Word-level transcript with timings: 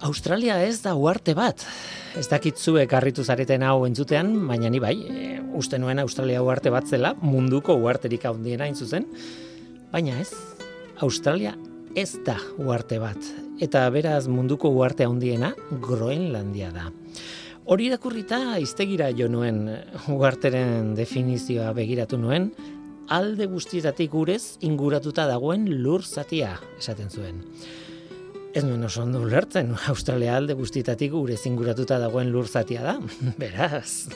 Australia 0.00 0.58
ez 0.60 0.82
da 0.84 0.92
uarte 0.94 1.32
bat. 1.34 1.62
Ez 2.16 2.26
dakitzuek 2.28 2.92
harritu 2.92 3.24
zareten 3.24 3.62
hau 3.64 3.86
entzutean, 3.86 4.34
baina 4.48 4.68
ni 4.68 4.80
bai, 4.80 4.94
e, 5.08 5.38
uste 5.56 5.78
nuen 5.80 5.98
Australia 6.02 6.42
uarte 6.44 6.70
bat 6.70 6.84
zela, 6.86 7.14
munduko 7.22 7.76
uarterik 7.80 8.26
handiena 8.28 8.66
hain 8.66 8.76
zuzen. 8.76 9.06
Baina 9.92 10.18
ez, 10.20 10.28
Australia 11.00 11.54
ez 11.96 12.18
da 12.26 12.36
uarte 12.58 12.98
bat. 13.00 13.16
Eta 13.60 13.86
beraz 13.90 14.26
munduko 14.28 14.68
uarte 14.68 15.08
handiena 15.08 15.54
Groenlandia 15.80 16.70
da. 16.74 16.90
Hori 17.64 17.88
irakurrita 17.88 18.58
iztegira 18.62 19.08
jo 19.16 19.30
nuen 19.32 19.64
uarteren 20.12 20.92
definizioa 20.94 21.72
begiratu 21.72 22.20
nuen, 22.20 22.52
alde 23.08 23.48
guztietatik 23.48 24.14
urez 24.14 24.58
inguratuta 24.60 25.26
dagoen 25.26 25.66
lur 25.80 26.04
zatia, 26.04 26.52
esaten 26.78 27.08
zuen 27.08 27.42
ez 28.56 28.64
nuen 28.64 28.84
oso 28.88 29.02
ondo 29.04 29.20
ulertzen, 29.20 29.74
Australia 29.90 30.36
alde 30.38 30.54
guztietatik 30.56 31.10
gure 31.12 31.36
zinguratuta 31.36 31.98
dagoen 32.00 32.30
lur 32.32 32.48
zatia 32.48 32.80
da, 32.80 32.94
beraz. 33.42 34.08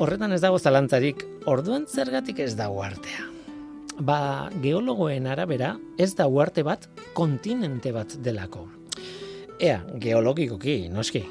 Horretan 0.00 0.32
ez 0.32 0.40
dago 0.40 0.58
zalantzarik, 0.58 1.26
orduan 1.50 1.84
zergatik 1.84 2.40
ez 2.40 2.54
da 2.56 2.70
uartea. 2.72 3.28
Ba, 4.00 4.48
geologoen 4.64 5.28
arabera 5.30 5.74
ez 6.00 6.14
da 6.18 6.26
uarte 6.26 6.64
bat 6.66 6.88
kontinente 7.14 7.92
bat 7.94 8.16
delako. 8.24 8.64
Ea, 9.60 9.84
geologikoki, 10.02 10.88
noski, 10.90 11.22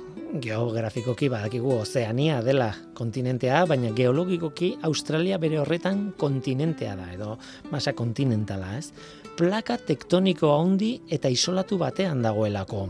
geografikoki 0.42 1.30
badakigu 1.30 1.76
ozeania 1.78 2.42
dela 2.42 2.72
kontinentea, 2.98 3.64
baina 3.70 3.92
geologikoki 3.94 4.74
Australia 4.84 5.38
bere 5.38 5.60
horretan 5.62 6.14
kontinentea 6.18 6.96
da, 6.98 7.10
edo 7.14 7.38
masa 7.72 7.94
kontinentala, 7.94 8.78
ez? 8.80 8.90
plaka 9.38 9.78
tektoniko 9.82 10.52
handi 10.56 10.96
eta 11.10 11.30
isolatu 11.30 11.78
batean 11.82 12.22
dagoelako. 12.26 12.88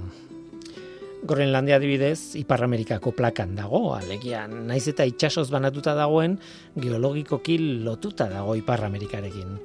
Groenlandia 1.24 1.78
adibidez, 1.80 2.36
Ipar 2.36 2.66
Amerikako 2.66 3.14
plakan 3.16 3.54
dago, 3.56 3.94
alegian, 3.96 4.66
naiz 4.68 4.84
eta 4.92 5.06
itsasoz 5.08 5.48
banatuta 5.52 5.94
dagoen, 5.96 6.36
geologikoki 6.76 7.58
lotuta 7.84 8.28
dago 8.32 8.58
Ipar 8.60 8.84
Amerikarekin. 8.84 9.56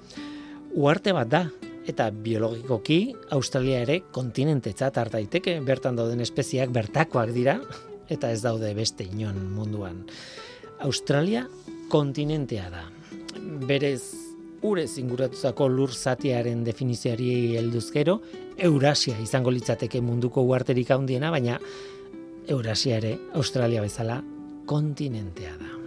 Uarte 0.79 1.15
bat 1.17 1.33
da, 1.33 1.43
eta 1.87 2.11
biologikoki 2.11 3.15
Australia 3.37 3.83
ere 3.87 4.01
kontinentetzat 4.13 4.99
hartaiteke, 4.99 5.59
bertan 5.65 5.97
dauden 5.97 6.21
espeziak 6.25 6.73
bertakoak 6.75 7.33
dira, 7.37 7.59
eta 8.09 8.33
ez 8.33 8.43
daude 8.43 8.73
beste 8.75 9.05
inon 9.05 9.39
munduan. 9.55 10.03
Australia 10.85 11.47
kontinentea 11.93 12.69
da. 12.73 12.85
Berez 13.69 14.03
urez 14.63 14.99
inguratuzako 14.99 15.69
lur 15.71 15.95
zatiaren 15.95 16.65
definizioari 16.67 17.57
helduzkero, 17.61 18.19
Eurasia 18.59 19.19
izango 19.23 19.55
litzateke 19.55 20.03
munduko 20.03 20.43
uarterik 20.43 20.91
handiena, 20.91 21.31
baina 21.31 21.61
Eurasia 22.49 22.99
ere 22.99 23.17
Australia 23.39 23.85
bezala 23.85 24.23
kontinentea 24.67 25.57
da. 25.61 25.78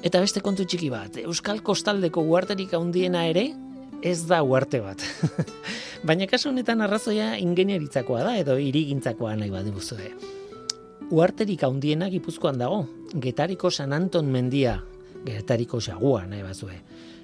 Eta 0.00 0.20
beste 0.22 0.40
kontu 0.40 0.64
txiki 0.64 0.88
bat, 0.88 1.18
Euskal 1.20 1.60
Kostaldeko 1.60 2.22
uarterik 2.24 2.72
handiena 2.72 3.26
ere 3.28 3.50
ez 4.02 4.22
da 4.26 4.40
uarte 4.42 4.80
bat. 4.80 5.02
baina 6.08 6.24
kasu 6.26 6.48
honetan 6.48 6.80
arrazoia 6.80 7.34
ingenieritzakoa 7.40 8.22
da 8.24 8.36
edo 8.40 8.56
irigintzakoa 8.56 9.34
nahi 9.36 9.50
bat 9.52 9.66
dibuzue. 9.68 10.14
Uarterik 11.10 11.64
handiena 11.66 12.08
Gipuzkoan 12.08 12.56
dago, 12.58 12.86
Getariko 13.12 13.70
San 13.70 13.92
Anton 13.92 14.30
mendia 14.32 14.78
geretariko 15.26 15.80
xagua 15.84 16.24
nahi 16.30 16.44
bazue. 16.46 16.78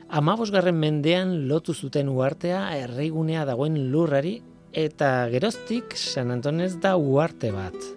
Amabosgarren 0.09 0.77
mendean 0.77 1.49
lotu 1.49 1.75
zuten 1.75 2.11
uartea 2.13 2.61
erreigunea 2.77 3.47
dagoen 3.49 3.79
lurrari 3.91 4.37
eta 4.77 5.31
geroztik 5.33 5.97
San 5.97 6.31
Antonez 6.35 6.77
da 6.83 6.97
uarte 6.97 7.51
bat. 7.55 7.89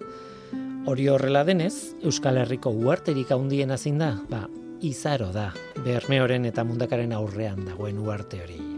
Hori 0.88 1.10
horrela 1.12 1.44
denez, 1.44 1.92
Euskal 2.00 2.40
Herriko 2.40 2.72
uarterik 2.72 3.30
handien 3.36 3.70
hazin 3.70 4.00
da, 4.00 4.14
ba, 4.30 4.46
izaro 4.82 5.30
da, 5.32 5.50
bermeoren 5.84 6.48
eta 6.48 6.64
mundakaren 6.64 7.12
aurrean 7.12 7.64
dagoen 7.68 7.98
uarte 8.00 8.44
hori. 8.44 8.69